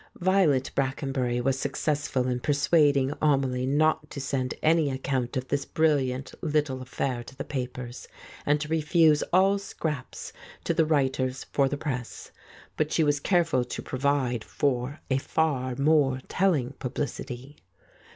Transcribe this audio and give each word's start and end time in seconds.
Violet 0.19 0.71
Bracken 0.73 1.11
bury 1.11 1.39
was 1.39 1.59
successful 1.59 2.27
in 2.27 2.39
persuading 2.39 3.13
Amelie 3.21 3.67
not 3.67 4.09
to 4.09 4.19
send 4.19 4.55
any 4.63 4.89
account 4.89 5.37
of 5.37 5.49
this 5.49 5.63
brilliant 5.63 6.33
little 6.41 6.81
affair 6.81 7.23
to 7.23 7.35
the 7.35 7.43
papers, 7.43 8.07
and 8.43 8.59
to 8.61 8.67
refuse 8.67 9.21
all 9.31 9.59
scraps 9.59 10.33
to 10.63 10.73
the 10.73 10.85
writers 10.85 11.43
for 11.51 11.69
the 11.69 11.77
press. 11.77 12.31
But 12.77 12.91
she 12.91 13.03
was 13.03 13.19
careful 13.19 13.63
to 13.63 13.81
provide 13.83 14.43
for 14.43 15.01
a 15.11 15.19
far 15.19 15.75
more 15.75 16.19
telling 16.27 16.73
publicity. 16.79 17.57